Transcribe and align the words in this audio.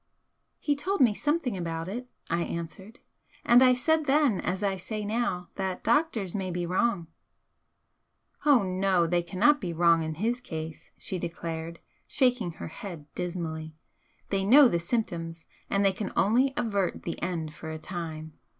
"He 0.59 0.75
told 0.75 0.99
me 0.99 1.13
something 1.13 1.55
about 1.55 1.87
it," 1.87 2.07
I 2.27 2.41
answered 2.41 3.01
"and 3.45 3.61
I 3.61 3.75
said 3.75 4.07
then, 4.07 4.39
as 4.41 4.63
I 4.63 4.75
say 4.75 5.05
now, 5.05 5.49
that 5.57 5.83
the 5.83 5.91
doctors 5.91 6.33
may 6.33 6.49
be 6.49 6.65
wrong." 6.65 7.05
"Oh 8.43 8.63
no, 8.63 9.05
they 9.05 9.21
cannot 9.21 9.61
be 9.61 9.73
wrong 9.73 10.01
in 10.01 10.15
his 10.15 10.41
case," 10.41 10.89
she 10.97 11.19
declared, 11.19 11.77
shaking 12.07 12.53
her 12.53 12.69
head 12.69 13.05
dismally 13.13 13.75
"They 14.31 14.43
know 14.43 14.67
the 14.67 14.79
symptoms, 14.79 15.45
and 15.69 15.85
they 15.85 15.93
can 15.93 16.11
only 16.15 16.51
avert 16.57 17.03
the 17.03 17.21
end 17.21 17.53
for 17.53 17.69
a 17.69 17.77
time. 17.77 18.33